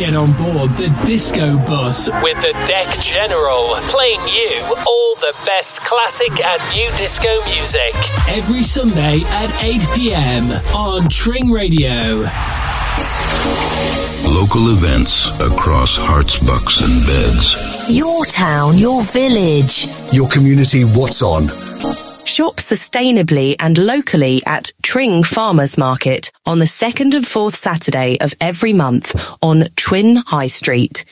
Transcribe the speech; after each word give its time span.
Get 0.00 0.14
on 0.14 0.32
board 0.32 0.70
the 0.78 0.88
disco 1.04 1.58
bus 1.66 2.08
with 2.22 2.40
the 2.40 2.54
Deck 2.66 2.88
General, 3.00 3.74
playing 3.92 4.20
you 4.28 4.62
all 4.88 5.14
the 5.16 5.42
best 5.44 5.84
classic 5.84 6.42
and 6.42 6.58
new 6.74 6.88
disco 6.96 7.28
music. 7.44 7.94
Every 8.26 8.62
Sunday 8.62 9.20
at 9.26 9.62
8 9.62 9.82
pm 9.94 10.52
on 10.74 11.06
Tring 11.10 11.50
Radio. 11.50 12.24
Local 14.24 14.72
events 14.72 15.28
across 15.38 15.98
Herts, 15.98 16.40
bucks, 16.46 16.80
and 16.80 17.04
beds. 17.04 17.94
Your 17.94 18.24
town, 18.24 18.78
your 18.78 19.02
village. 19.02 19.86
Your 20.14 20.30
community, 20.30 20.84
what's 20.84 21.20
on? 21.20 21.69
Shop 22.30 22.58
sustainably 22.58 23.56
and 23.58 23.76
locally 23.76 24.40
at 24.46 24.70
Tring 24.84 25.24
Farmers 25.24 25.76
Market 25.76 26.30
on 26.46 26.60
the 26.60 26.66
second 26.66 27.12
and 27.12 27.26
fourth 27.26 27.56
Saturday 27.56 28.20
of 28.20 28.34
every 28.40 28.72
month 28.72 29.36
on 29.42 29.66
Tring 29.74 30.14
High 30.14 30.46
Street. 30.46 31.04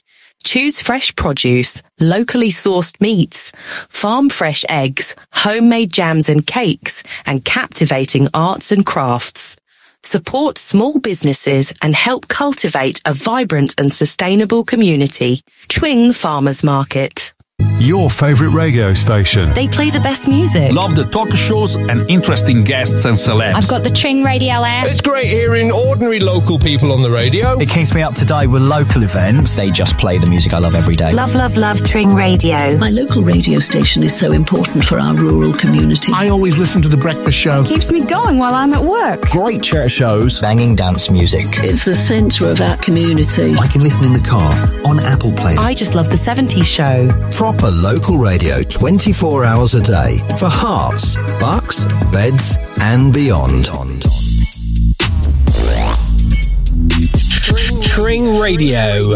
Choose 0.45 0.81
fresh 0.81 1.17
produce, 1.17 1.83
locally 1.99 2.51
sourced 2.51 3.01
meats, 3.01 3.51
farm 3.89 4.31
fresh 4.31 4.65
eggs, 4.69 5.17
homemade 5.33 5.93
jams 5.93 6.29
and 6.29 6.47
cakes, 6.47 7.03
and 7.27 7.45
captivating 7.45 8.29
arts 8.33 8.71
and 8.71 8.87
crafts. 8.87 9.57
Support 10.05 10.57
small 10.57 11.01
businesses 11.01 11.73
and 11.83 11.97
help 11.97 12.29
cultivate 12.29 13.03
a 13.05 13.13
vibrant 13.13 13.75
and 13.77 13.93
sustainable 13.93 14.63
community. 14.63 15.41
Tring 15.67 16.13
Farmers 16.13 16.63
Market. 16.63 17.33
Your 17.81 18.11
favourite 18.11 18.53
radio 18.55 18.93
station. 18.93 19.53
They 19.53 19.69
play 19.69 19.91
the 19.91 20.01
best 20.01 20.29
music. 20.29 20.73
Love 20.73 20.95
the 20.95 21.05
talk 21.05 21.33
shows 21.35 21.77
and 21.77 22.09
interesting 22.11 22.63
guests 22.65 23.05
and 23.05 23.17
celebs. 23.17 23.55
I've 23.55 23.69
got 23.69 23.83
the 23.85 23.91
Tring 23.91 24.23
Radio 24.23 24.55
app. 24.65 24.87
It's 24.89 25.01
great 25.01 25.27
hearing 25.27 25.71
ordinary 25.71 26.19
local 26.19 26.59
people 26.59 26.93
on 26.93 27.03
the 27.03 27.11
radio. 27.11 27.59
It 27.59 27.71
keeps 27.71 27.95
me 27.95 28.03
up 28.03 28.15
to 28.17 28.25
date 28.25 28.49
with 28.49 28.63
local 28.63 29.03
events. 29.03 29.57
They 29.57 29.71
just 29.71 29.97
play 29.97 30.19
the 30.19 30.27
music 30.27 30.55
I 30.55 30.59
love 30.59 30.75
every 30.75 30.97
day. 30.97 31.13
Love, 31.13 31.35
love, 31.35 31.57
love 31.57 31.83
Tring 31.85 32.15
Radio. 32.15 32.77
My 32.79 32.91
local 32.91 33.23
radio 33.23 33.59
station 33.61 34.03
is 34.03 34.17
so 34.17 34.33
important 34.33 34.85
for 34.85 34.99
our 34.99 35.15
rural 35.15 35.53
community. 35.53 36.13
I 36.15 36.29
always 36.29 36.59
listen 36.59 36.83
to 36.83 36.89
The 36.89 36.97
Breakfast 36.97 37.39
Show. 37.39 37.65
Keeps 37.65 37.91
me 37.91 38.05
going 38.07 38.39
while 38.39 38.55
I'm 38.55 38.73
at 38.73 38.83
work. 38.83 39.23
Great 39.31 39.63
church 39.63 39.93
shows, 39.93 40.41
banging 40.41 40.75
dance 40.77 41.11
music. 41.11 41.47
It's 41.59 41.85
the 41.85 41.95
centre 41.95 42.51
of 42.51 42.61
our 42.61 42.77
community. 42.77 43.55
I 43.55 43.67
can 43.69 43.83
listen 43.83 44.05
in 44.05 44.13
the 44.13 44.21
car, 44.29 44.53
on 44.85 45.01
Apple 45.01 45.33
Play. 45.33 45.57
I 45.57 45.75
just 45.75 45.95
love 45.95 46.11
the 46.11 46.17
70s 46.17 46.65
show. 46.65 47.09
Proper 47.49 47.71
local 47.71 48.19
radio 48.19 48.63
24 48.63 49.47
hours 49.47 49.73
a 49.73 49.81
day 49.81 50.19
for 50.39 50.51
Herts, 50.51 51.17
bucks, 51.41 51.87
beds, 52.13 52.59
and 52.83 53.11
beyond. 53.11 53.65
Tring, 57.43 57.83
Tring 57.83 58.39
Radio. 58.39 59.15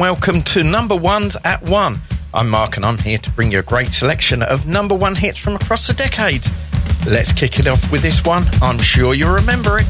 Welcome 0.00 0.40
to 0.40 0.64
Number 0.64 0.96
Ones 0.96 1.36
at 1.44 1.62
One. 1.68 1.98
I'm 2.32 2.48
Mark 2.48 2.78
and 2.78 2.86
I'm 2.86 2.96
here 2.96 3.18
to 3.18 3.30
bring 3.32 3.52
you 3.52 3.58
a 3.58 3.62
great 3.62 3.88
selection 3.88 4.42
of 4.42 4.66
number 4.66 4.94
one 4.94 5.14
hits 5.14 5.38
from 5.38 5.56
across 5.56 5.86
the 5.86 5.92
decades. 5.92 6.50
Let's 7.06 7.34
kick 7.34 7.58
it 7.58 7.66
off 7.66 7.92
with 7.92 8.00
this 8.00 8.24
one. 8.24 8.44
I'm 8.62 8.78
sure 8.78 9.12
you'll 9.12 9.34
remember 9.34 9.78
it. 9.78 9.86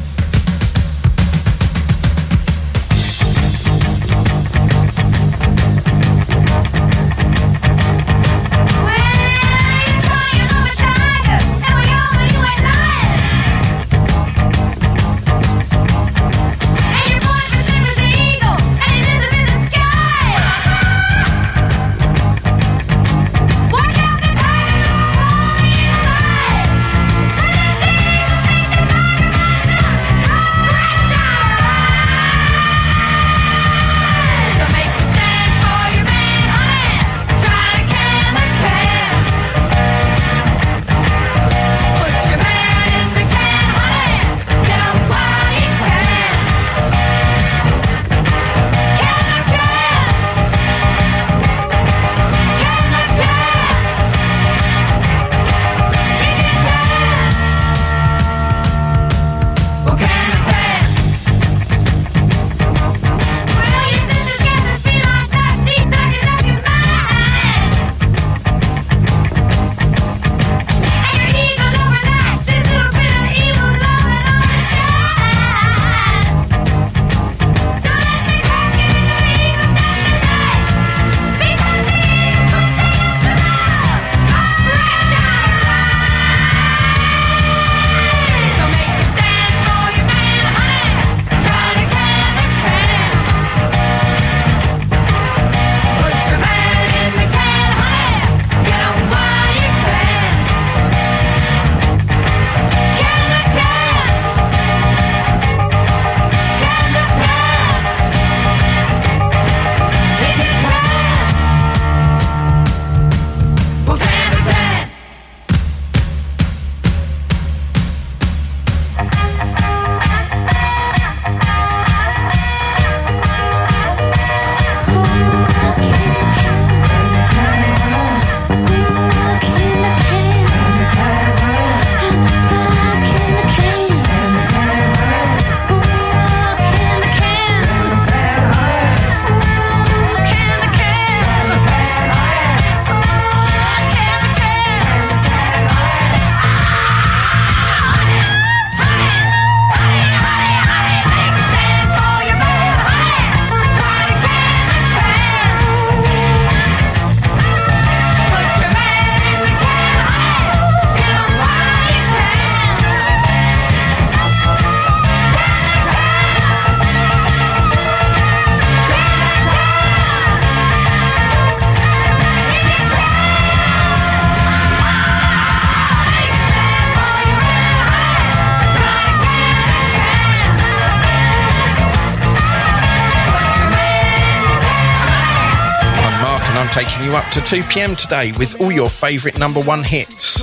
you 187.10 187.16
up 187.16 187.30
to 187.32 187.40
2 187.40 187.62
pm 187.62 187.96
today 187.96 188.32
with 188.32 188.60
all 188.60 188.70
your 188.70 188.88
favourite 188.88 189.38
number 189.38 189.60
one 189.60 189.82
hits. 189.82 190.42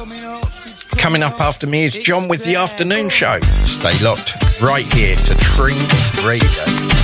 Coming 0.98 1.24
up 1.24 1.40
after 1.40 1.68
me 1.68 1.86
is 1.86 1.94
John 1.94 2.28
with 2.28 2.44
the 2.44 2.56
afternoon 2.56 3.10
show. 3.10 3.40
Stay 3.64 3.98
locked 4.04 4.34
right 4.62 4.92
here 4.94 5.16
to 5.16 5.38
Tring 5.38 5.78
Radio. 6.26 6.97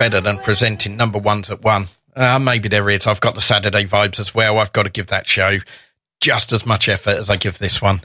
Better 0.00 0.22
than 0.22 0.38
presenting 0.38 0.96
number 0.96 1.18
ones 1.18 1.50
at 1.50 1.60
one. 1.60 1.86
Uh, 2.16 2.38
maybe 2.38 2.70
there 2.70 2.88
is. 2.88 3.06
I've 3.06 3.20
got 3.20 3.34
the 3.34 3.42
Saturday 3.42 3.84
vibes 3.84 4.18
as 4.18 4.34
well. 4.34 4.58
I've 4.58 4.72
got 4.72 4.84
to 4.84 4.90
give 4.90 5.08
that 5.08 5.26
show 5.26 5.58
just 6.22 6.54
as 6.54 6.64
much 6.64 6.88
effort 6.88 7.18
as 7.18 7.28
I 7.28 7.36
give 7.36 7.58
this 7.58 7.82
one. 7.82 8.00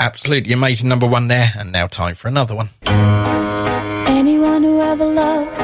Absolutely 0.00 0.54
amazing 0.54 0.88
number 0.88 1.06
one 1.06 1.28
there. 1.28 1.52
And 1.54 1.72
now 1.72 1.88
time 1.88 2.14
for 2.14 2.28
another 2.28 2.54
one. 2.54 2.70
Anyone 2.86 4.62
who 4.62 4.80
ever 4.80 5.04
loved 5.04 5.58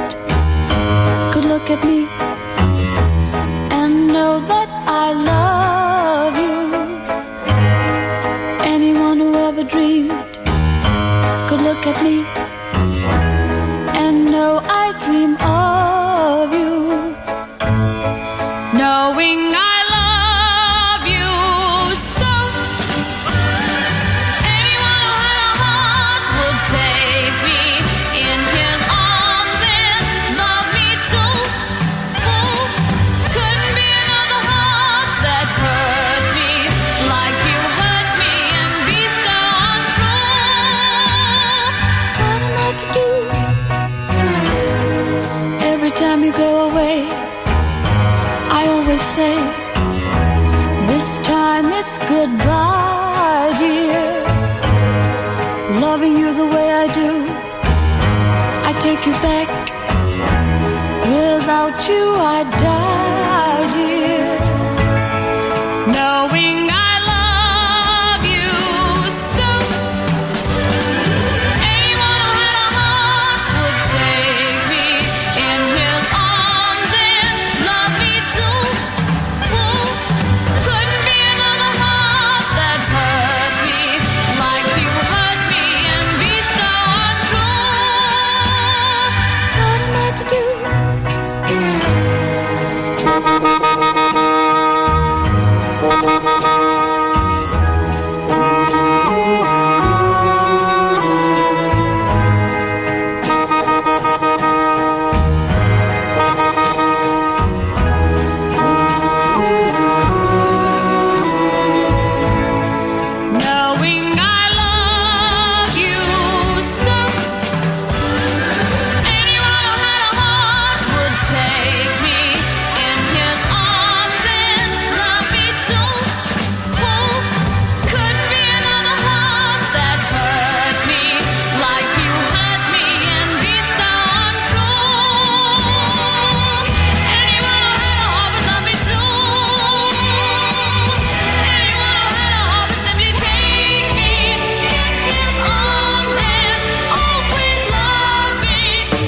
could 1.32 1.46
look 1.46 1.70
at 1.70 1.82
me 1.86 2.01
I 62.42 62.44
die, 62.44 63.12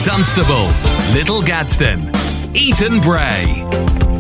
Dunstable, 0.05 0.67
Little 1.15 1.41
Gaddesden, 1.41 2.15
Eaton 2.55 3.01
Bray. 3.01 3.65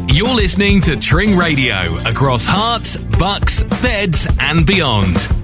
You're 0.08 0.34
listening 0.34 0.80
to 0.80 0.96
Tring 0.96 1.36
Radio 1.36 1.96
across 2.06 2.46
Herts, 2.46 2.96
Bucks, 3.18 3.62
Beds, 3.82 4.26
and 4.40 4.66
beyond. 4.66 5.43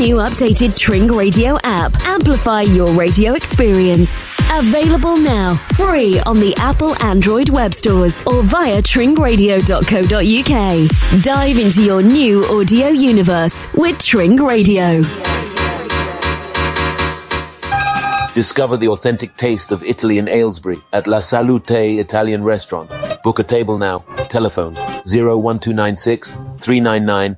new 0.01 0.15
updated 0.15 0.75
Tring 0.75 1.07
Radio 1.07 1.59
app. 1.63 1.93
Amplify 2.07 2.61
your 2.61 2.87
radio 2.93 3.35
experience. 3.35 4.23
Available 4.49 5.15
now, 5.15 5.53
free 5.75 6.19
on 6.21 6.39
the 6.39 6.55
Apple 6.57 6.99
Android 7.03 7.49
web 7.49 7.71
stores 7.71 8.23
or 8.25 8.41
via 8.41 8.81
tringradio.co.uk. 8.81 11.23
Dive 11.23 11.57
into 11.59 11.83
your 11.83 12.01
new 12.01 12.43
audio 12.45 12.87
universe 12.87 13.67
with 13.75 13.99
Tring 13.99 14.37
Radio. 14.37 15.03
Discover 18.33 18.77
the 18.77 18.87
authentic 18.87 19.37
taste 19.37 19.71
of 19.71 19.83
Italy 19.83 20.17
in 20.17 20.27
Aylesbury 20.27 20.79
at 20.93 21.05
La 21.05 21.19
Salute 21.19 21.99
Italian 21.99 22.43
Restaurant. 22.43 22.89
Book 23.21 23.37
a 23.37 23.43
table 23.43 23.77
now. 23.77 23.99
Telephone 24.29 24.73
01296 25.05 26.31
399 26.57 27.37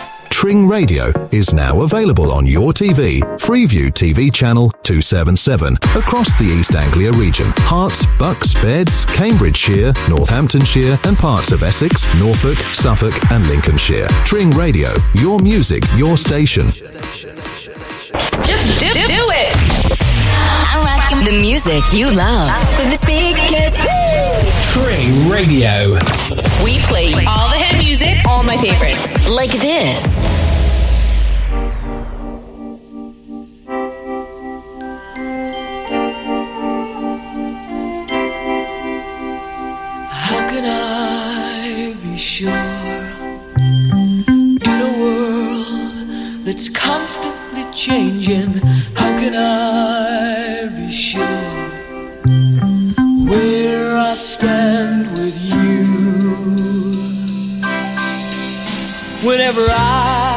Tring 0.31 0.67
Radio 0.67 1.11
is 1.31 1.53
now 1.53 1.81
available 1.81 2.31
on 2.31 2.47
your 2.47 2.71
TV, 2.71 3.19
Freeview 3.37 3.91
TV 3.91 4.33
channel 4.33 4.71
277, 4.81 5.75
across 5.95 6.33
the 6.39 6.45
East 6.45 6.73
Anglia 6.73 7.11
region. 7.11 7.45
Herts, 7.67 8.05
Bucks, 8.17 8.55
Beds, 8.55 9.05
Cambridgeshire, 9.05 9.93
Northamptonshire, 10.09 10.97
and 11.03 11.15
parts 11.17 11.51
of 11.51 11.61
Essex, 11.61 12.07
Norfolk, 12.15 12.57
Suffolk, 12.73 13.13
and 13.31 13.45
Lincolnshire. 13.47 14.07
Tring 14.25 14.49
Radio, 14.51 14.89
your 15.13 15.37
music, 15.39 15.83
your 15.95 16.17
station. 16.17 16.71
Just 18.43 18.79
do, 18.79 18.91
do 18.93 19.29
it. 19.29 19.30
The 21.11 21.37
music 21.39 21.83
you 21.93 22.09
love. 22.09 22.49
So 22.69 22.83
the 22.85 22.95
speakers. 22.95 23.73
Tring 24.71 25.29
Radio. 25.29 25.91
We 26.63 26.79
play 26.87 27.13
all 27.27 27.49
the 27.49 27.57
hit 27.57 27.83
music, 27.83 28.25
all 28.27 28.43
my 28.43 28.55
favorites. 28.55 29.29
Like 29.29 29.51
this. 29.51 30.01
How 40.09 40.47
can 40.49 40.65
I 40.65 41.93
be 42.01 42.17
sure 42.17 42.49
in 44.65 44.81
a 44.81 44.97
world 44.97 46.45
that's 46.45 46.69
constantly 46.69 47.65
changing? 47.75 48.53
How 48.95 49.15
can 49.19 49.35
I? 49.35 50.40
I 54.11 54.13
stand 54.13 55.07
with 55.17 55.37
you? 55.39 55.85
Whenever 59.25 59.65
I, 59.69 60.30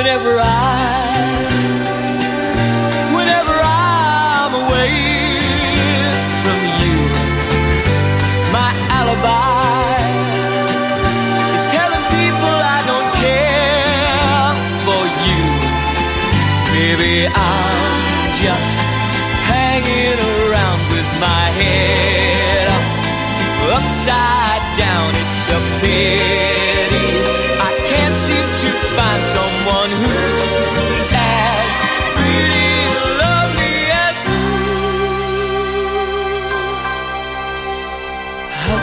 Whenever 0.00 0.40
I, 0.40 0.99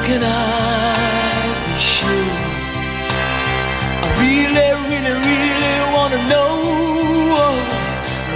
Can 0.07 0.23
I 0.23 1.63
be 1.65 1.77
sure? 1.77 2.31
I 4.03 4.07
really, 4.21 4.69
really, 4.87 5.13
really 5.27 5.75
wanna 5.93 6.19
know. 6.31 6.51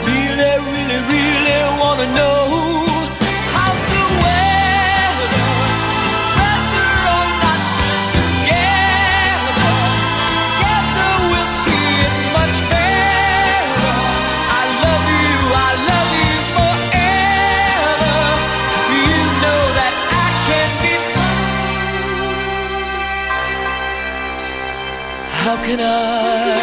Really, 0.06 0.54
really, 0.68 1.00
really 1.12 1.58
wanna 1.80 2.08
know. 2.14 2.41
Can 25.64 25.80
I 25.80 26.58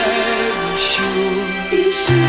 be 1.71 1.91
sure? 1.93 2.29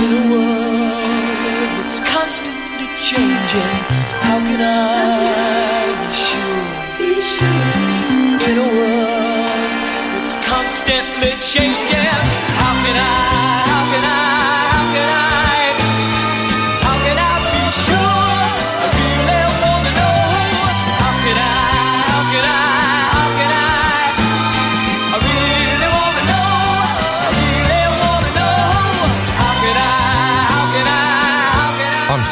In 0.00 0.10
a 0.18 0.22
world 0.32 1.70
that's 1.76 2.00
constantly 2.00 2.86
changing, 3.08 3.74
how 4.22 4.38
can 4.48 4.60
I 4.60 5.90
be 5.98 7.20
sure? 7.30 7.52
In 8.48 8.58
a 8.58 8.68
world 8.78 9.48
that's 10.14 10.36
constantly 10.46 11.32
changing, 11.52 12.31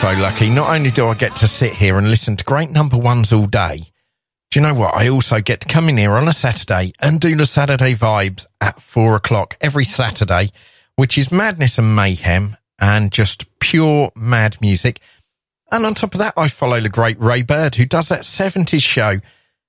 so 0.01 0.13
lucky. 0.15 0.49
Not 0.49 0.71
only 0.71 0.91
do 0.91 1.09
I 1.09 1.15
get 1.15 1.37
to 1.37 1.47
sit 1.47 1.75
here 1.75 1.99
and 1.99 2.09
listen 2.09 2.35
to 2.37 2.45
great 2.45 2.71
number 2.71 2.97
ones 2.97 3.35
all 3.35 3.45
day, 3.45 3.83
do 4.51 4.59
you 4.59 4.63
know 4.63 4.73
what? 4.73 4.95
I 4.95 5.11
also 5.11 5.43
get 5.43 5.61
to 5.61 5.69
come 5.69 5.91
in 5.91 5.99
here 5.99 6.13
on 6.13 6.27
a 6.27 6.33
Saturday 6.33 6.95
and 7.01 7.21
do 7.21 7.37
the 7.37 7.45
Saturday 7.45 7.95
vibes 7.95 8.47
at 8.63 8.81
four 8.81 9.15
o'clock 9.15 9.59
every 9.61 9.85
Saturday, 9.85 10.53
which 10.97 11.19
is 11.19 11.31
madness 11.31 11.77
and 11.77 11.95
mayhem 11.95 12.57
and 12.81 13.13
just 13.13 13.45
pure 13.59 14.11
mad 14.17 14.57
music. 14.63 15.01
And 15.71 15.85
on 15.85 15.93
top 15.93 16.15
of 16.15 16.21
that, 16.21 16.33
I 16.35 16.49
follow 16.49 16.81
the 16.81 16.89
great 16.89 17.21
Ray 17.21 17.43
Bird, 17.43 17.75
who 17.75 17.85
does 17.85 18.09
that 18.09 18.23
70s 18.23 18.83
show 18.83 19.17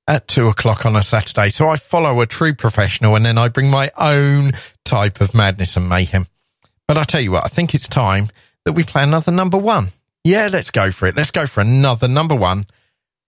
at 0.08 0.30
two 0.30 0.48
o'clock 0.48 0.86
on 0.86 0.96
a 0.96 1.04
Saturday. 1.04 1.50
So 1.50 1.68
I 1.68 1.76
follow 1.76 2.22
a 2.22 2.26
true 2.26 2.56
professional 2.56 3.18
and 3.18 3.26
then 3.26 3.38
I 3.38 3.50
bring 3.50 3.70
my 3.70 3.92
own 3.98 4.54
type 4.86 5.20
of 5.20 5.34
madness 5.34 5.76
and 5.76 5.90
mayhem. 5.90 6.28
But 6.88 6.98
I 6.98 7.04
tell 7.04 7.20
you 7.20 7.32
what, 7.32 7.44
I 7.44 7.50
think 7.50 7.76
it's 7.76 7.90
time 7.90 8.30
that 8.64 8.74
we 8.74 8.86
play 8.86 9.04
another 9.04 9.34
number 9.34 9.58
one. 9.58 9.90
Yeah, 10.24 10.50
let's 10.52 10.70
go 10.70 10.92
for 10.92 11.08
it. 11.08 11.16
Let's 11.18 11.32
go 11.32 11.48
for 11.48 11.62
another 11.62 12.08
number 12.08 12.36
one 12.36 12.68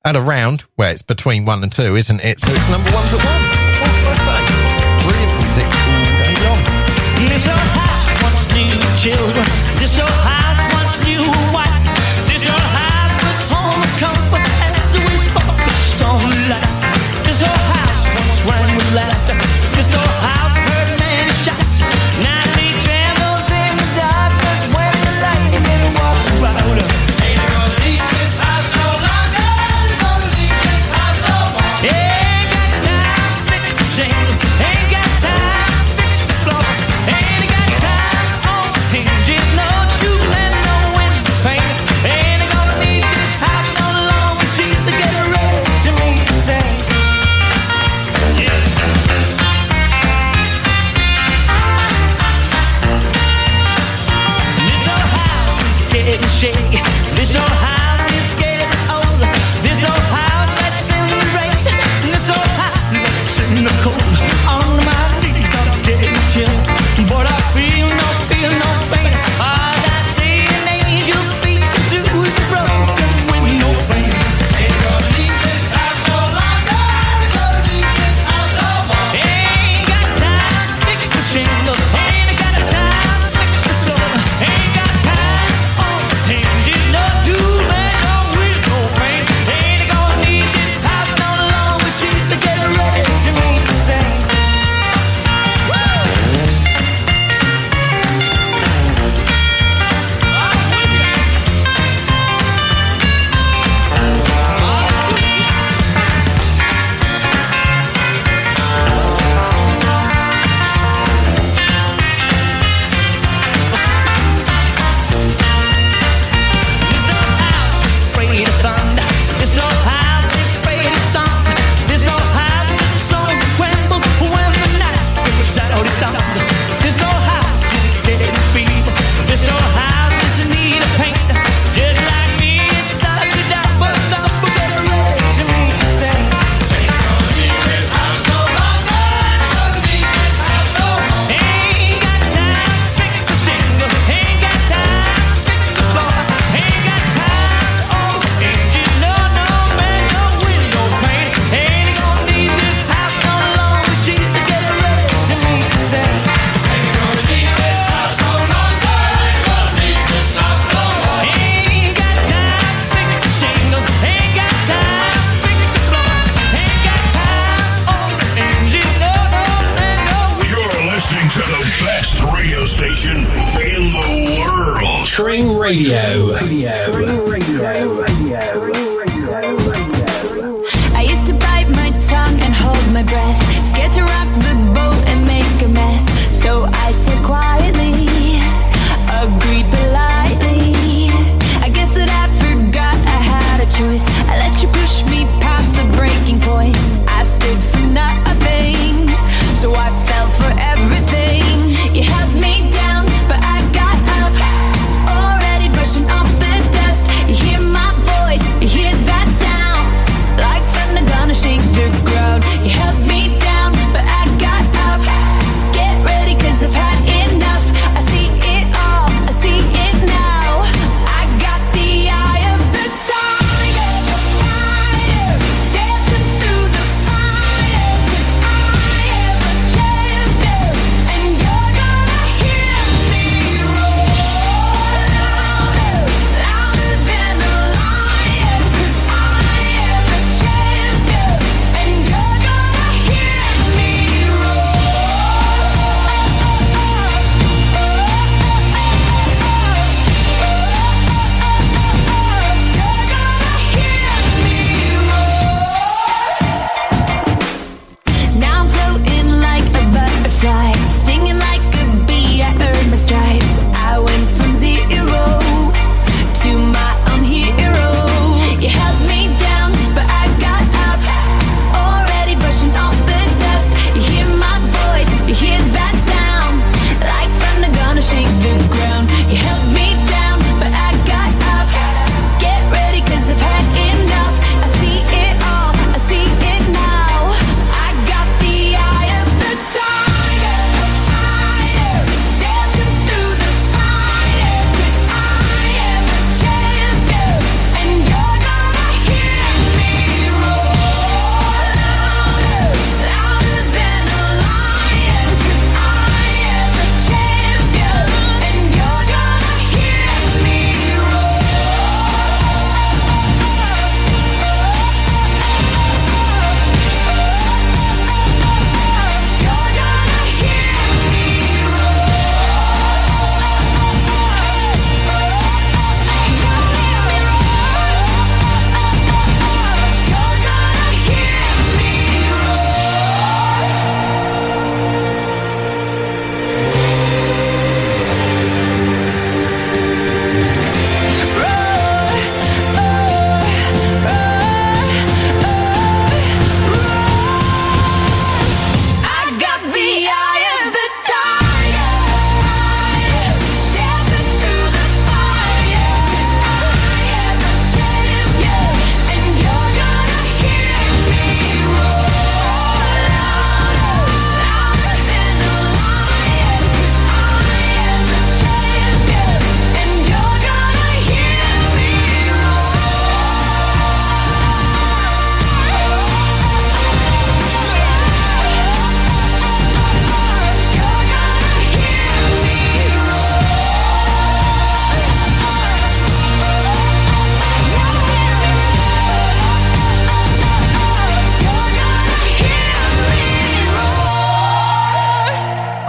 at 0.05 0.15
a 0.15 0.21
round 0.21 0.61
where 0.75 0.91
it's 0.91 1.01
between 1.01 1.45
one 1.45 1.63
and 1.63 1.71
two, 1.71 1.95
isn't 1.95 2.19
it? 2.21 2.39
So 2.39 2.47
it's 2.51 2.69
number 2.69 2.91
one's 2.91 3.13
at 3.13 3.25
one. 3.25 3.52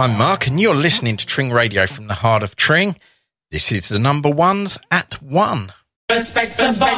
I'm 0.05 0.19
Mark, 0.19 0.45
and 0.45 0.61
you're 0.61 0.75
listening 0.75 1.17
to 1.17 1.25
Tring 1.25 1.51
Radio 1.51 1.87
from 1.87 2.05
the 2.05 2.13
heart 2.13 2.43
of 2.43 2.55
Tring. 2.55 2.99
This 3.49 3.71
is 3.71 3.89
the 3.89 3.97
number 3.97 4.29
ones 4.29 4.77
at 4.91 5.19
one. 5.19 5.73
Respect, 6.11 6.59
respect. 6.59 6.95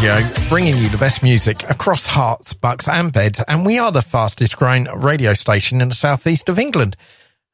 Radio, 0.00 0.28
bringing 0.48 0.78
you 0.78 0.88
the 0.88 0.96
best 0.96 1.24
music 1.24 1.68
across 1.68 2.06
Herts, 2.06 2.54
bucks, 2.60 2.86
and 2.86 3.12
beds. 3.12 3.42
And 3.48 3.66
we 3.66 3.80
are 3.80 3.90
the 3.90 4.00
fastest 4.00 4.56
growing 4.56 4.84
radio 4.84 5.34
station 5.34 5.80
in 5.80 5.88
the 5.88 5.94
southeast 5.94 6.48
of 6.48 6.56
England. 6.56 6.96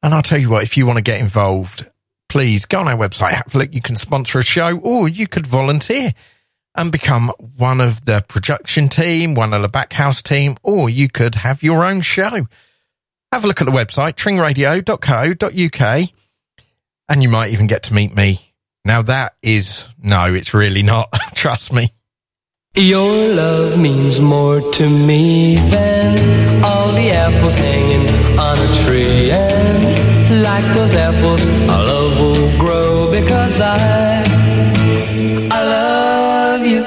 And 0.03 0.13
I'll 0.13 0.21
tell 0.21 0.37
you 0.37 0.51
what, 0.51 0.61
if 0.61 0.77
you 0.77 0.85
want 0.85 0.97
to 0.97 1.01
get 1.01 1.19
involved, 1.19 1.89
please 2.29 2.65
go 2.65 2.81
on 2.81 2.87
our 2.87 2.95
website, 2.95 3.31
have 3.31 3.55
a 3.55 3.57
look. 3.57 3.73
You 3.73 3.81
can 3.81 3.95
sponsor 3.95 4.37
a 4.37 4.43
show 4.43 4.77
or 4.77 5.09
you 5.09 5.27
could 5.27 5.47
volunteer 5.47 6.13
and 6.75 6.91
become 6.91 7.29
one 7.57 7.81
of 7.81 8.05
the 8.05 8.23
production 8.27 8.89
team, 8.89 9.33
one 9.33 9.51
of 9.51 9.63
the 9.63 9.69
backhouse 9.69 10.21
team, 10.21 10.55
or 10.61 10.87
you 10.87 11.09
could 11.09 11.33
have 11.33 11.63
your 11.63 11.83
own 11.83 12.01
show. 12.01 12.47
Have 13.31 13.43
a 13.43 13.47
look 13.47 13.61
at 13.61 13.65
the 13.65 13.71
website, 13.71 14.13
tringradio.co.uk, 14.13 16.09
and 17.09 17.23
you 17.23 17.29
might 17.29 17.53
even 17.53 17.65
get 17.65 17.81
to 17.83 17.93
meet 17.95 18.15
me. 18.15 18.53
Now 18.85 19.01
that 19.01 19.33
is, 19.41 19.87
no, 19.97 20.31
it's 20.31 20.53
really 20.53 20.83
not. 20.83 21.11
Trust 21.33 21.73
me. 21.73 21.89
Your 22.77 23.29
love 23.29 23.79
means 23.79 24.19
more 24.19 24.59
to 24.59 24.89
me 24.89 25.55
than 25.69 26.61
all 26.61 26.91
the 26.91 27.09
apples 27.09 27.53
hanging 27.53 28.05
on 28.37 28.57
a 28.59 28.75
tree. 28.83 29.31
And 29.31 30.43
like 30.43 30.65
those 30.75 30.93
apples, 30.93 31.47
our 31.69 31.85
love 31.85 32.19
will 32.19 32.59
grow 32.59 33.09
because 33.09 33.61
I, 33.61 34.23
I 35.51 35.63
love 35.63 36.65
you. 36.67 36.83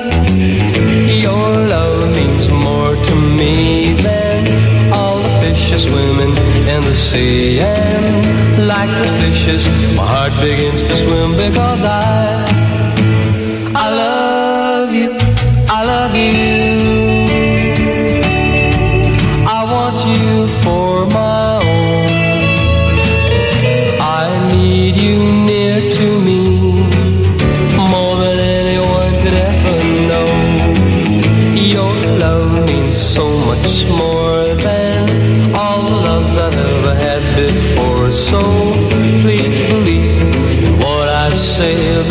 Your 1.24 1.66
love 1.66 2.14
means 2.14 2.50
more 2.50 2.94
to 2.94 3.14
me 3.14 3.94
than 3.94 4.92
all 4.92 5.16
the 5.22 5.40
fishes 5.40 5.84
swimming 5.84 6.36
in 6.68 6.82
the 6.82 6.94
sea. 6.94 7.60
And 7.60 8.68
like 8.68 8.90
those 8.98 9.12
fishes, 9.22 9.66
my 9.96 10.04
heart 10.04 10.34
begins 10.42 10.82
to 10.82 10.94
swim 10.94 11.30
because 11.32 11.82
I, 11.82 12.44
I 12.44 12.67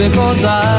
say 0.07 0.09
because 0.09 0.43
I, 0.43 0.47
I 0.61 0.76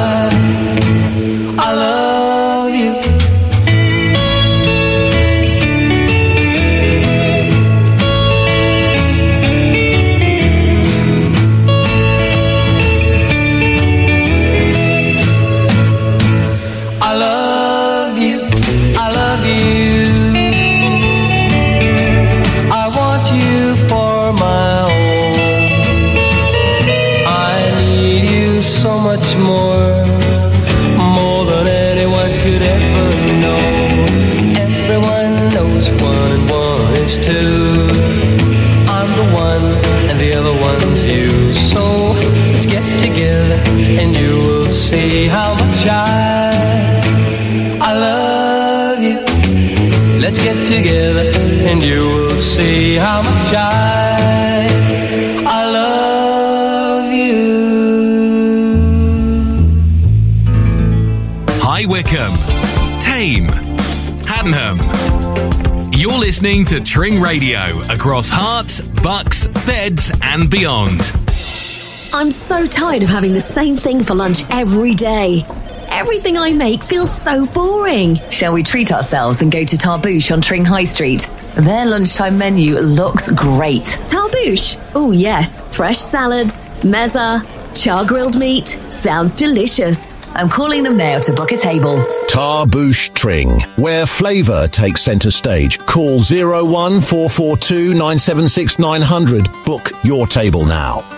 Radio 67.29 67.81
across 67.91 68.31
Herts, 68.31 68.81
bucks, 69.03 69.49
beds, 69.67 70.11
and 70.23 70.51
beyond. 70.51 71.13
I'm 72.11 72.31
so 72.31 72.67
tired 72.67 73.03
of 73.03 73.11
having 73.11 73.35
the 73.35 73.41
same 73.41 73.77
thing 73.77 74.03
for 74.03 74.15
lunch 74.15 74.45
every 74.49 74.95
day. 74.95 75.45
Everything 75.91 76.39
I 76.39 76.55
make 76.55 76.83
feels 76.83 77.15
so 77.15 77.45
boring. 77.45 78.15
Shall 78.31 78.55
we 78.55 78.63
treat 78.63 78.91
ourselves 78.93 79.43
and 79.43 79.53
go 79.53 79.63
to 79.63 79.77
Tarbouche 79.77 80.33
on 80.33 80.41
Tring 80.41 80.65
High 80.65 80.85
Street? 80.85 81.29
Their 81.55 81.85
lunchtime 81.85 82.39
menu 82.39 82.79
looks 82.79 83.31
great. 83.31 83.85
Tarbouche? 84.09 84.79
Oh, 84.95 85.11
yes. 85.11 85.61
Fresh 85.77 85.99
salads, 85.99 86.65
mezza, 86.81 87.45
char 87.79 88.07
grilled 88.07 88.39
meat. 88.39 88.69
Sounds 88.89 89.35
delicious. 89.35 90.15
I'm 90.29 90.49
calling 90.49 90.83
them 90.83 90.97
now 90.97 91.19
to 91.19 91.35
book 91.35 91.53
a 91.53 91.59
table. 91.59 92.03
Tarbouche 92.29 93.13
Tring, 93.15 93.59
where 93.77 94.07
flavour 94.07 94.69
takes 94.69 95.01
centre 95.03 95.31
stage. 95.31 95.79
Call 95.87 96.21
01442 96.21 97.95
976 97.95 98.79
900. 98.79 99.49
Book 99.65 99.91
your 100.05 100.27
table 100.27 100.65
now. 100.67 101.18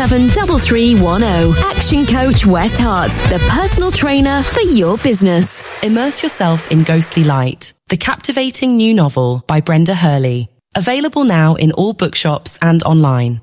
773310. 0.01 1.53
Action 1.69 2.05
Coach 2.07 2.47
West 2.47 2.81
Herts, 2.81 3.29
the 3.29 3.37
personal 3.51 3.91
trainer 3.91 4.41
for 4.41 4.61
your 4.61 4.97
business. 4.97 5.61
Immerse 5.83 6.23
yourself 6.23 6.71
in 6.71 6.81
ghostly 6.81 7.23
light. 7.23 7.73
The 7.87 7.97
captivating 7.97 8.77
new 8.77 8.95
novel 8.95 9.43
by 9.45 9.61
Brenda 9.61 9.93
Hurley. 9.93 10.49
Available 10.75 11.23
now 11.23 11.53
in 11.53 11.71
all 11.73 11.93
bookshops 11.93 12.57
and 12.63 12.81
online. 12.81 13.41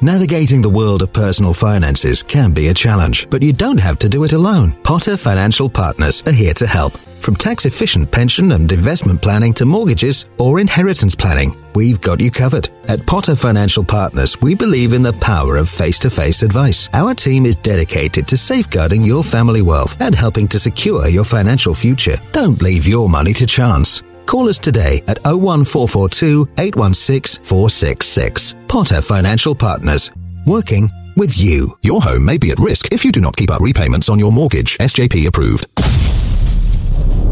Navigating 0.00 0.62
the 0.62 0.70
world 0.70 1.02
of 1.02 1.12
personal 1.12 1.52
finances 1.52 2.22
can 2.22 2.52
be 2.52 2.68
a 2.68 2.74
challenge, 2.74 3.28
but 3.30 3.42
you 3.42 3.52
don't 3.52 3.80
have 3.80 3.98
to 3.98 4.08
do 4.08 4.22
it 4.22 4.32
alone. 4.32 4.70
Potter 4.84 5.16
Financial 5.16 5.68
Partners 5.68 6.22
are 6.24 6.32
here 6.32 6.54
to 6.54 6.68
help. 6.68 6.92
From 6.92 7.34
tax 7.34 7.66
efficient 7.66 8.08
pension 8.12 8.52
and 8.52 8.70
investment 8.70 9.20
planning 9.20 9.52
to 9.54 9.66
mortgages 9.66 10.26
or 10.38 10.60
inheritance 10.60 11.16
planning, 11.16 11.56
we've 11.74 12.00
got 12.00 12.20
you 12.20 12.30
covered. 12.30 12.68
At 12.86 13.06
Potter 13.06 13.34
Financial 13.34 13.84
Partners, 13.84 14.40
we 14.40 14.54
believe 14.54 14.92
in 14.92 15.02
the 15.02 15.14
power 15.14 15.56
of 15.56 15.68
face 15.68 15.98
to 15.98 16.10
face 16.10 16.44
advice. 16.44 16.88
Our 16.92 17.12
team 17.12 17.44
is 17.44 17.56
dedicated 17.56 18.28
to 18.28 18.36
safeguarding 18.36 19.02
your 19.02 19.24
family 19.24 19.62
wealth 19.62 20.00
and 20.00 20.14
helping 20.14 20.46
to 20.48 20.60
secure 20.60 21.08
your 21.08 21.24
financial 21.24 21.74
future. 21.74 22.18
Don't 22.30 22.62
leave 22.62 22.86
your 22.86 23.08
money 23.08 23.32
to 23.32 23.46
chance. 23.46 24.04
Call 24.28 24.48
us 24.50 24.58
today 24.58 25.02
at 25.08 25.18
01442 25.24 26.50
816 26.58 27.42
466. 27.44 28.54
Potter 28.68 29.00
Financial 29.00 29.54
Partners. 29.54 30.10
Working 30.46 30.90
with 31.16 31.38
you. 31.38 31.74
Your 31.80 32.02
home 32.02 32.26
may 32.26 32.36
be 32.36 32.50
at 32.50 32.58
risk 32.58 32.92
if 32.92 33.06
you 33.06 33.10
do 33.10 33.22
not 33.22 33.34
keep 33.38 33.50
up 33.50 33.62
repayments 33.62 34.10
on 34.10 34.18
your 34.18 34.30
mortgage. 34.30 34.76
SJP 34.76 35.26
approved. 35.28 35.64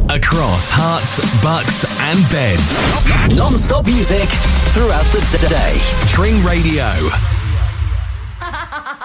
Across 0.08 0.70
Herts, 0.70 1.20
bucks, 1.42 1.84
and 1.84 2.18
beds. 2.32 3.36
Non-stop 3.36 3.84
music 3.84 4.26
throughout 4.72 5.04
the 5.12 5.20
d- 5.36 5.48
day. 5.48 5.78
Tring 6.08 6.42
Radio. 6.44 6.86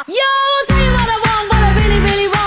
Yo, 0.07 0.29
I'll 0.31 0.65
tell 0.67 0.79
you 0.79 0.91
what 0.95 1.09
I 1.09 1.19
want, 1.27 1.45
what 1.51 1.61
I 1.61 1.75
really, 1.75 1.99
really 1.99 2.27
want. 2.29 2.40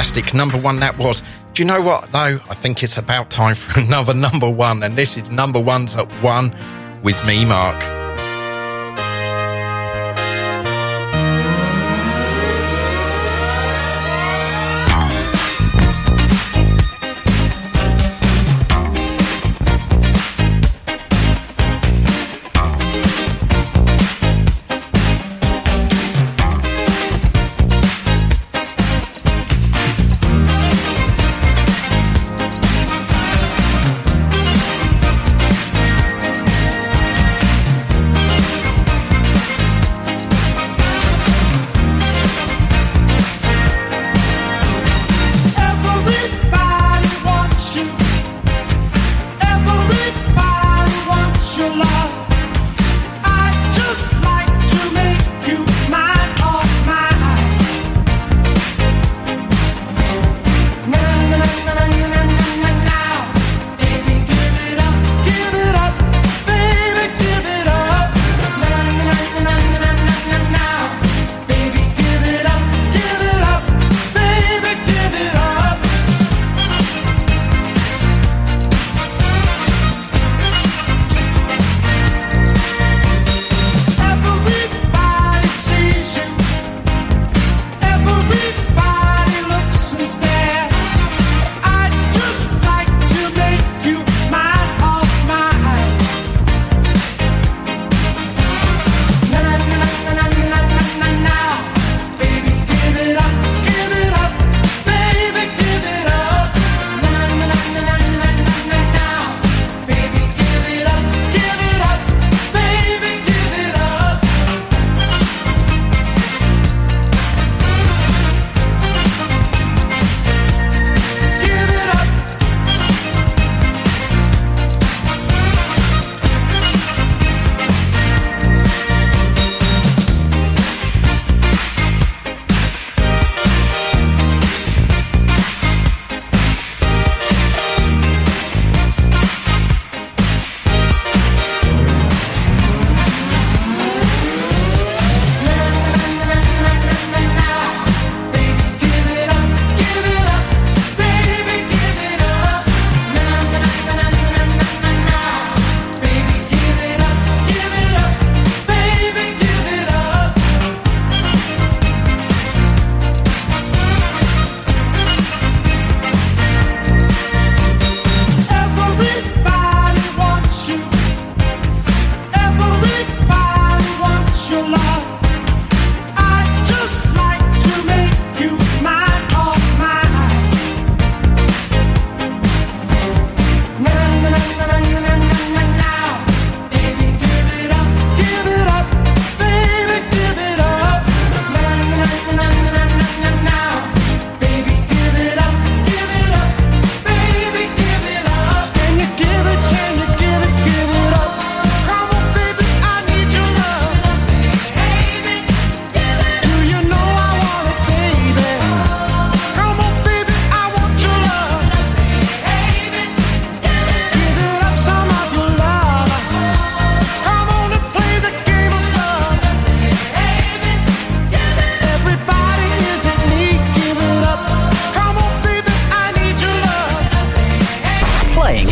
fantastic 0.00 0.32
number 0.32 0.56
one 0.56 0.80
that 0.80 0.96
was. 0.96 1.22
Do 1.52 1.62
you 1.62 1.66
know 1.66 1.82
what, 1.82 2.10
though? 2.10 2.40
I 2.48 2.54
think 2.54 2.82
it's 2.82 2.96
about 2.96 3.28
time 3.28 3.54
for 3.54 3.78
another 3.84 4.14
number 4.14 4.48
one, 4.48 4.82
and 4.82 4.96
this 4.96 5.18
is 5.18 5.30
number 5.30 5.60
ones 5.60 5.94
at 5.94 6.10
one 6.22 6.54
with 7.02 7.22
me, 7.26 7.44
Mark. 7.44 7.99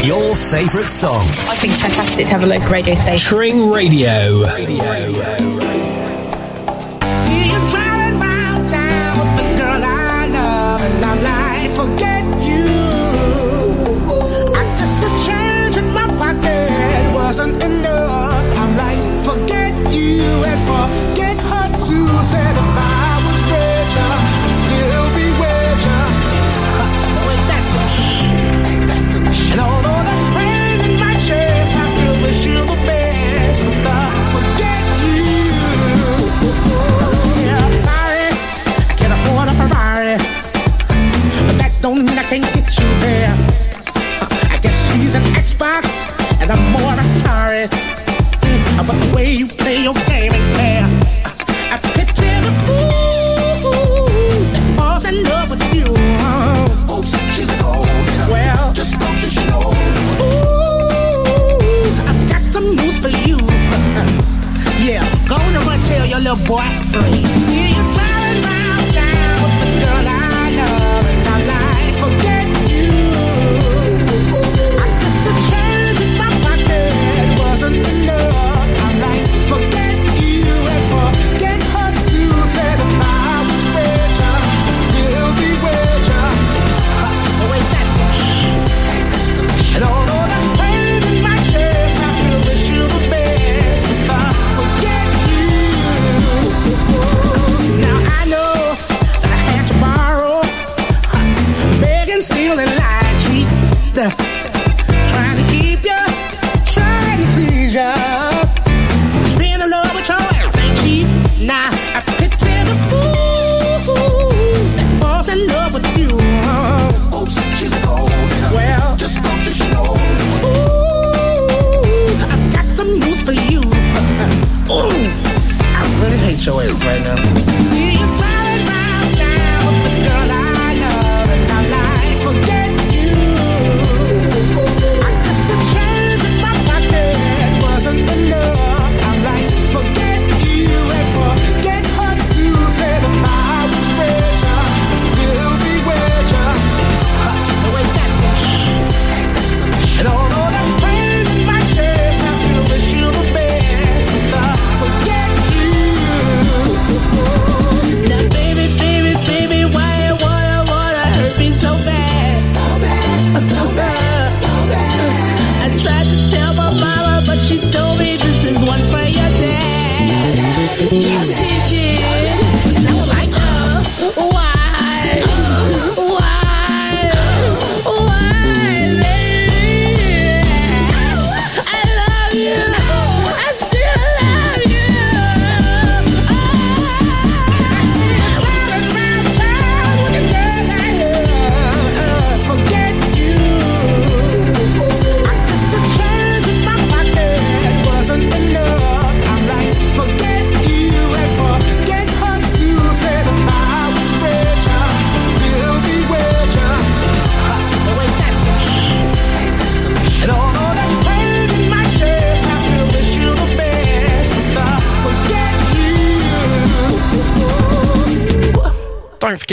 Your 0.04 0.36
favourite 0.36 0.86
song. 0.86 1.22
I 1.50 1.56
think 1.56 1.72
it's 1.72 1.82
fantastic 1.82 2.26
to 2.26 2.32
have 2.32 2.44
a 2.44 2.46
local 2.46 2.68
radio 2.68 2.94
station. 2.94 3.36
Tring 3.36 3.68
Radio. 3.68 4.44
radio. 4.44 4.84
radio. 4.84 5.57
boy 66.48 66.64
freeze. 66.90 67.67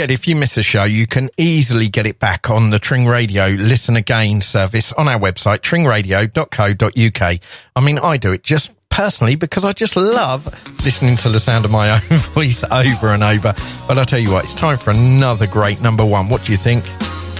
said, 0.06 0.12
if 0.12 0.28
you 0.28 0.36
miss 0.36 0.56
a 0.56 0.62
show, 0.62 0.84
you 0.84 1.04
can 1.04 1.28
easily 1.36 1.88
get 1.88 2.06
it 2.06 2.20
back 2.20 2.48
on 2.48 2.70
the 2.70 2.78
Tring 2.78 3.06
Radio 3.06 3.46
Listen 3.46 3.96
Again 3.96 4.40
service 4.40 4.92
on 4.92 5.08
our 5.08 5.18
website, 5.18 5.62
tringradio.co.uk. 5.62 7.40
I 7.74 7.80
mean, 7.80 7.98
I 7.98 8.16
do 8.16 8.32
it 8.32 8.44
just 8.44 8.70
personally 8.88 9.34
because 9.34 9.64
I 9.64 9.72
just 9.72 9.96
love 9.96 10.46
listening 10.84 11.16
to 11.18 11.28
the 11.28 11.40
sound 11.40 11.64
of 11.64 11.72
my 11.72 11.90
own 12.10 12.18
voice 12.18 12.62
over 12.62 13.08
and 13.08 13.24
over. 13.24 13.52
But 13.88 13.98
I'll 13.98 14.04
tell 14.04 14.20
you 14.20 14.30
what, 14.30 14.44
it's 14.44 14.54
time 14.54 14.78
for 14.78 14.92
another 14.92 15.48
great 15.48 15.80
number 15.80 16.04
one. 16.04 16.28
What 16.28 16.44
do 16.44 16.52
you 16.52 16.58
think? 16.58 16.84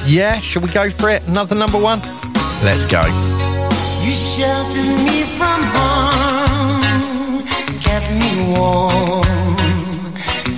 Yeah, 0.05 0.37
should 0.41 0.65
we 0.65 0.69
go 0.71 0.91
for 0.91 1.09
it? 1.09 1.25
Another 1.29 1.55
number 1.55 1.79
one? 1.79 2.01
Let's 2.65 2.85
go. 2.85 3.03
You 4.03 4.15
sheltered 4.17 5.05
me 5.07 5.23
from 5.39 5.63
harm, 5.77 7.43
kept 7.81 8.11
me 8.11 8.59
warm, 8.59 9.23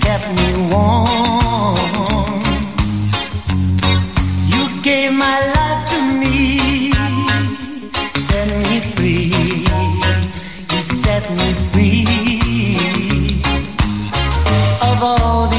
kept 0.00 0.26
me 0.36 0.72
warm. 0.72 1.27
set 11.28 11.36
me 11.36 11.52
free. 11.72 13.42
Of 14.80 15.02
all 15.02 15.46
the 15.48 15.57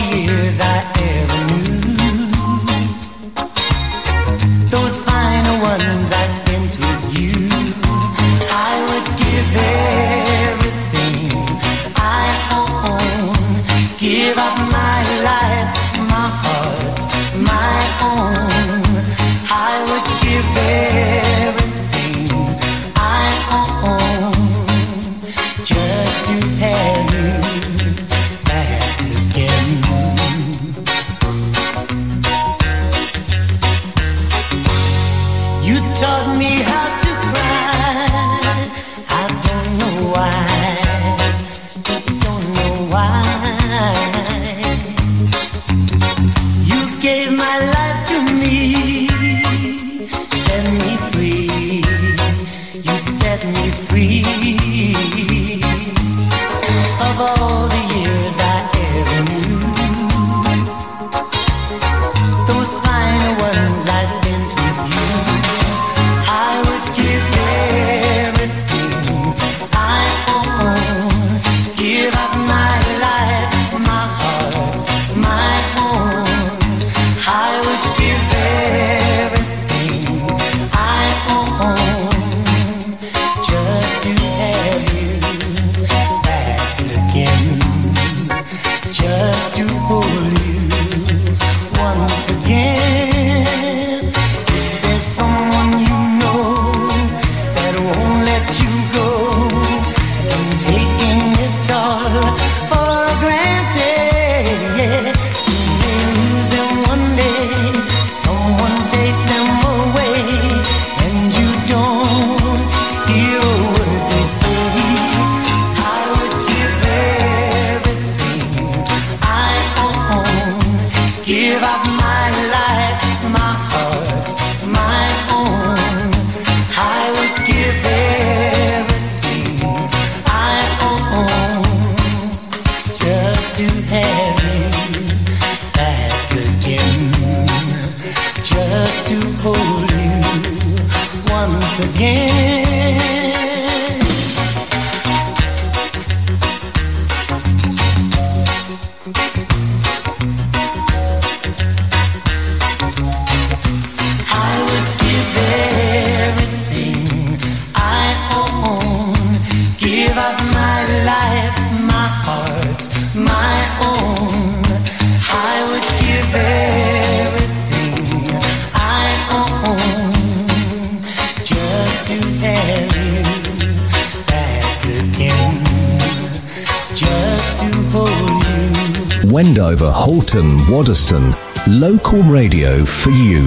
you. 183.29 183.45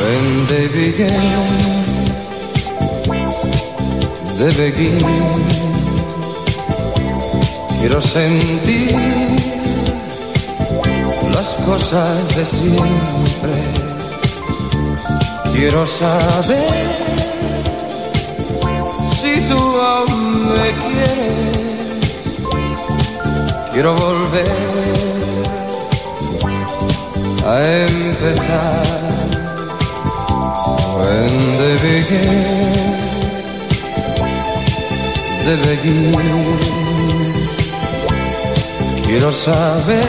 When 0.00 0.46
they 0.50 0.66
began, 0.68 1.84
they 4.38 4.52
begin. 4.62 5.54
Quiero 7.78 8.00
sentir 8.00 8.96
las 11.32 11.50
cosas 11.66 12.36
de 12.36 12.44
siempre. 12.44 13.54
Quiero 15.52 15.86
saber 15.86 17.23
me 20.60 20.70
quieres. 20.82 22.20
Quiero 23.72 23.94
volver 23.94 24.46
a 27.46 27.54
empezar. 27.86 29.04
When 30.96 31.34
they. 31.58 31.74
Quiero 39.06 39.30
saber 39.30 40.04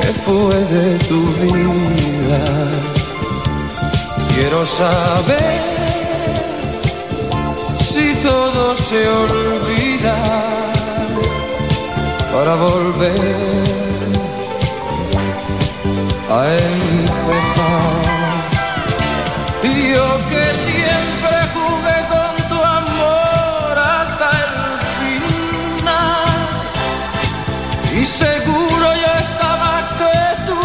qué 0.00 0.12
fue 0.24 0.56
de 0.56 0.98
tu 1.08 1.20
vida. 1.42 2.40
Quiero 4.34 4.64
saber 4.64 5.71
todo 8.22 8.76
se 8.76 9.08
olvida 9.08 10.16
para 12.32 12.54
volver 12.54 13.72
a 16.30 16.46
empezar. 16.70 18.12
Yo 19.94 20.08
que 20.30 20.44
siempre 20.54 21.36
jugué 21.54 21.98
con 22.14 22.32
tu 22.50 22.58
amor 22.62 23.78
hasta 23.78 24.26
el 24.44 24.54
final. 24.98 26.38
Y 28.00 28.02
seguro 28.06 28.86
yo 29.04 29.12
estaba 29.20 29.72
que 29.98 30.18
tú 30.48 30.60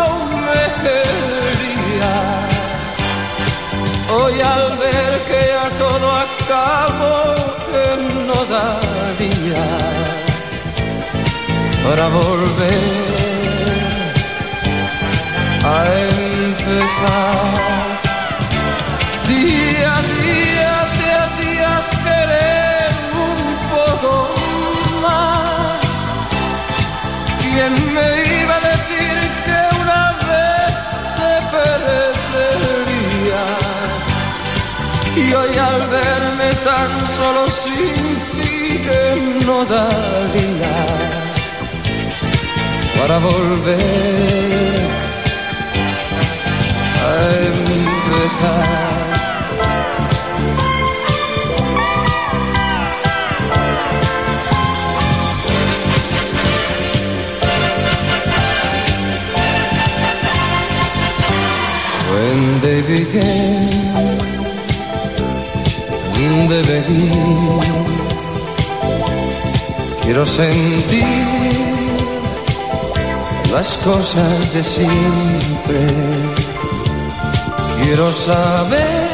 aún 0.00 0.30
me 0.48 0.64
querías. 0.82 2.50
Hoy 4.16 4.34
al 4.40 4.64
ver 4.78 5.12
que 5.28 5.42
acabó, 6.50 7.34
que 7.66 7.86
no 8.26 8.38
daría 8.54 9.66
para 11.84 12.08
volver 12.08 13.00
a 15.64 15.76
empezar. 16.48 17.90
Día 19.28 19.90
a 19.94 20.02
día 20.02 20.74
te 20.98 21.08
hacías 21.22 21.86
querer 22.06 22.92
un 23.30 23.40
poco 23.74 24.12
más. 25.02 25.80
¿Quién 27.42 27.72
me 27.94 28.08
iba 28.42 28.59
tan 36.80 37.06
solo 37.06 37.42
sin 37.48 38.04
ti 38.36 38.54
que 38.86 39.02
no 39.46 39.58
daría 39.74 40.76
para 42.98 43.16
volver 43.18 44.88
a 47.08 47.12
empezar. 47.50 48.90
When 62.12 62.60
they 62.64 62.80
began, 62.82 63.69
they 66.48 66.62
begin. 66.62 67.60
Quiero 70.02 70.24
sentir 70.26 71.04
las 73.52 73.76
cosas 73.78 74.52
de 74.54 74.62
siempre. 74.62 75.80
Quiero 77.82 78.12
saber 78.12 79.10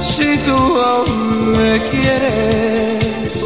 si 0.00 0.38
tú 0.46 0.58
aún 0.92 1.52
me 1.58 1.80
quieres 1.90 3.44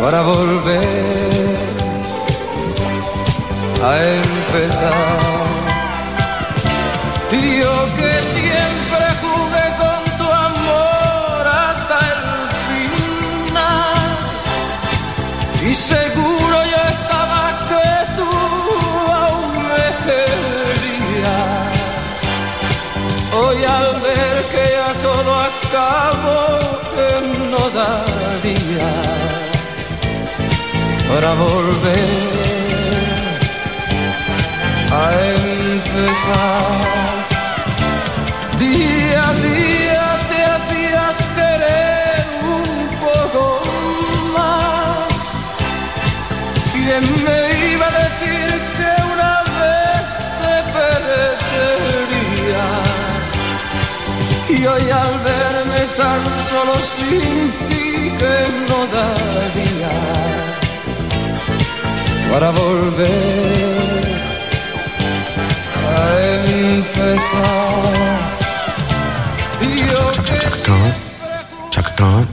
para 0.00 0.22
volver 0.22 1.56
a 3.82 3.92
empezar. 4.20 5.46
Yo 7.60 7.94
que 7.94 8.22
siempre 8.22 8.75
seguro 15.86 16.56
yo 16.72 16.80
estaba 16.88 17.42
que 17.70 17.88
tú 18.16 18.30
aún 19.24 19.52
me 19.70 19.86
querías. 20.06 21.74
Hoy 23.38 23.58
al 23.76 23.88
ver 24.00 24.36
que 24.52 24.64
ya 24.76 24.90
todo 25.06 25.30
acabó, 25.50 26.40
que 26.94 27.10
no 27.52 27.62
daría 27.80 28.92
para 31.08 31.30
volver 31.34 32.08
a 34.90 35.04
empezar. 35.74 37.25
¿Quién 46.98 47.12
me 47.24 47.40
iba 47.72 47.86
a 47.86 47.90
decir 47.90 48.48
que 48.76 48.90
una 49.12 49.34
vez 49.60 50.04
te 50.40 50.54
perdería? 50.76 52.66
Y 54.48 54.50
hoy 54.66 54.84
al 54.90 55.14
verme 55.18 55.82
tan 55.98 56.22
solo 56.48 56.74
sin 56.78 57.52
ti 57.68 57.86
que 58.20 58.36
no 58.68 58.78
daría 58.96 59.94
para 62.32 62.48
volver 62.50 63.06
a 65.92 65.98
empezar. 66.72 68.20
Yo 69.90 70.02
que 70.24 70.36
Chaka 71.68 71.94
Khan, 71.94 72.26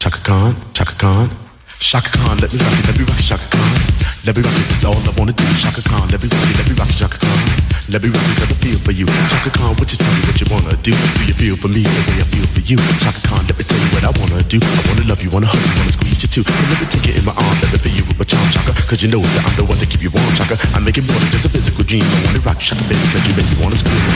Chaka 0.00 0.18
Khan, 0.24 0.56
Chaka 0.72 0.94
Khan, 0.98 1.30
Chaka 1.78 2.10
Khan, 2.10 2.36
let 2.40 2.52
me 2.52 2.58
rock 2.58 2.78
it, 2.80 2.86
let 2.88 2.98
me 2.98 3.04
rock 3.04 3.20
it, 3.20 3.26
Chaka 3.26 3.46
Khan. 3.48 3.91
Let 4.22 4.38
me 4.38 4.42
rock 4.46 4.54
it, 4.54 4.70
that's 4.70 4.86
all 4.86 4.94
I 4.94 5.10
wanna 5.18 5.34
do. 5.34 5.42
Chaka 5.58 5.82
Khan, 5.82 6.06
let 6.14 6.22
me 6.22 6.30
rock 6.30 6.46
it, 6.46 6.54
let 6.54 6.66
me 6.70 6.78
rock 6.78 6.86
it, 6.86 6.94
Chaka 6.94 7.18
Khan. 7.18 7.42
Let 7.90 8.06
me 8.06 8.08
rock 8.14 8.22
it, 8.22 8.38
got 8.38 8.54
a 8.54 8.56
feel 8.62 8.78
for 8.78 8.94
you. 8.94 9.02
Chaka 9.02 9.50
Khan, 9.50 9.74
what 9.82 9.90
you 9.90 9.98
tell 9.98 10.14
me 10.14 10.22
what 10.30 10.38
you 10.38 10.46
wanna 10.46 10.78
do? 10.78 10.94
Do 10.94 11.22
you 11.26 11.34
feel 11.34 11.56
for 11.58 11.66
me 11.66 11.82
the 11.82 12.02
way 12.06 12.22
I 12.22 12.26
feel 12.30 12.46
for 12.46 12.62
you? 12.62 12.78
Chaka 13.02 13.18
Khan, 13.26 13.42
let 13.50 13.58
me 13.58 13.66
tell 13.66 13.82
you 13.82 13.90
what 13.90 14.06
I 14.06 14.14
wanna 14.22 14.38
do. 14.46 14.62
I 14.62 14.82
wanna 14.86 15.10
love 15.10 15.26
you, 15.26 15.30
wanna 15.34 15.50
hug 15.50 15.58
you, 15.58 15.74
wanna 15.74 15.90
squeeze 15.90 16.22
you 16.22 16.30
too. 16.30 16.46
And 16.46 16.66
let 16.70 16.78
me 16.78 16.86
take 16.86 17.10
it 17.10 17.18
in 17.18 17.26
my 17.26 17.34
arm, 17.34 17.56
let 17.66 17.74
me 17.74 17.82
feel 17.82 17.98
you 17.98 18.06
with 18.06 18.14
my 18.14 18.22
charm, 18.22 18.46
Chaka. 18.54 18.78
Cause 18.86 19.02
you 19.02 19.10
know 19.10 19.18
that 19.18 19.42
I'm 19.42 19.54
the 19.58 19.66
one 19.66 19.82
to 19.82 19.90
keep 19.90 20.06
you 20.06 20.14
warm, 20.14 20.30
Chaka. 20.38 20.54
I 20.70 20.78
make 20.78 21.02
it 21.02 21.06
more 21.10 21.18
than 21.18 21.30
just 21.34 21.42
a 21.42 21.50
physical 21.50 21.82
dream. 21.82 22.06
I 22.06 22.18
wanna 22.30 22.46
rock 22.46 22.62
you, 22.62 22.78
Chaka, 22.78 22.82
baby, 22.86 23.02
cause 23.10 23.26
you 23.26 23.34
make 23.34 23.50
me 23.50 23.58
wanna 23.58 23.74
scream. 23.74 24.06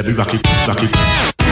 Let 0.00 0.08
me 0.08 0.16
rock 0.16 0.32
it, 0.32 0.40
rock 0.64 0.80
it. 0.80 1.43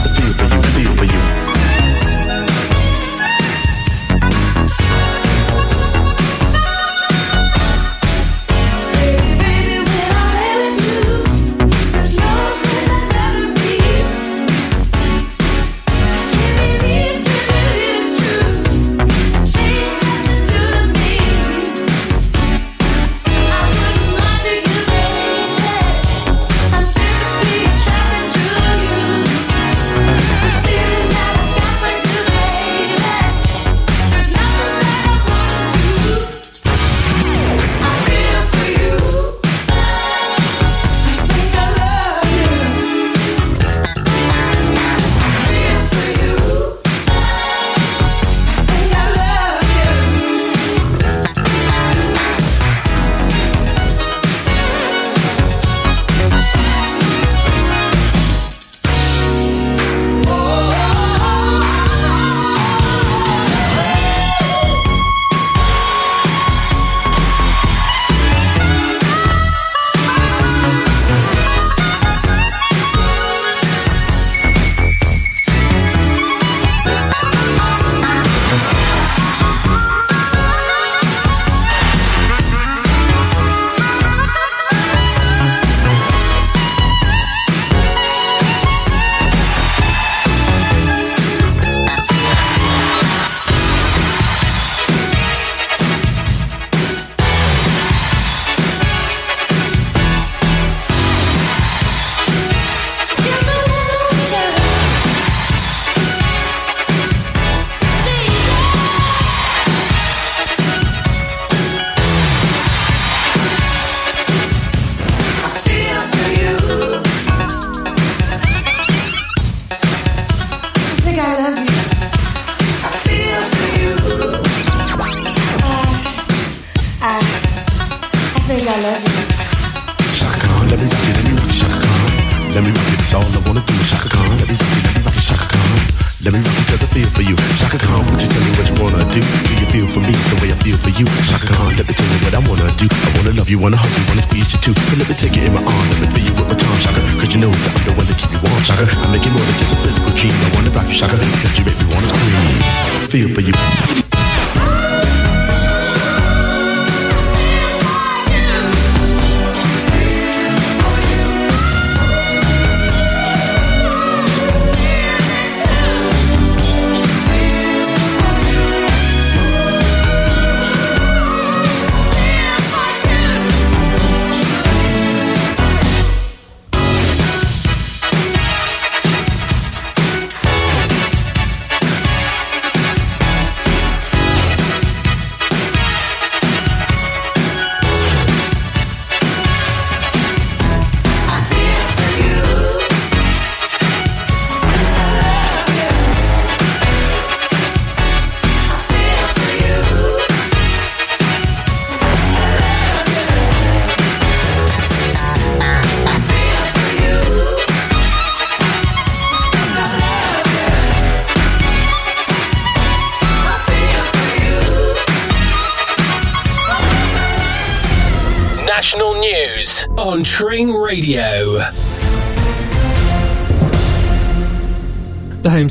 you, 143.51 143.59
wanna 143.59 143.75
hug 143.75 143.91
you, 143.99 144.07
wanna 144.07 144.21
squeeze 144.21 144.47
you 144.53 144.59
too. 144.59 144.73
So 144.73 144.95
let 144.95 145.07
me 145.09 145.15
take 145.15 145.35
it 145.35 145.43
in 145.43 145.53
my 145.53 145.59
arm, 145.59 145.85
let 145.91 145.99
me 145.99 146.07
feel 146.15 146.25
you 146.31 146.33
with 146.39 146.47
my 146.47 146.55
tongue, 146.55 146.79
Chaka. 146.79 147.01
Cause 147.19 147.35
you 147.35 147.41
know 147.43 147.51
that 147.51 147.75
I'm 147.75 147.83
the 147.83 147.93
one 147.99 148.07
that 148.07 148.17
keep 148.17 148.31
you 148.31 148.39
warm, 148.39 148.63
Chaka. 148.63 148.87
I'm 149.03 149.11
making 149.11 149.33
more 149.35 149.43
than 149.43 149.57
just 149.59 149.75
a 149.75 149.77
physical 149.83 150.11
dream. 150.15 150.31
I 150.31 150.49
wanna 150.55 150.71
rock 150.71 150.87
you, 150.87 150.95
Shaka. 150.95 151.19
Cause 151.19 151.59
you 151.59 151.65
make 151.67 151.75
me 151.83 151.91
wanna 151.91 152.07
scream. 152.07 153.11
Feel 153.11 153.29
for 153.35 153.41
you. 153.41 154.10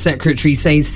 Secretary 0.01 0.55
says 0.55 0.95